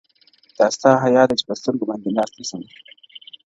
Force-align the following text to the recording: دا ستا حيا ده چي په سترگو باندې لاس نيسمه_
دا 0.57 0.65
ستا 0.75 0.89
حيا 1.03 1.23
ده 1.29 1.33
چي 1.39 1.43
په 1.47 1.53
سترگو 1.59 1.89
باندې 1.89 2.15
لاس 2.17 2.31
نيسمه_ 2.37 2.67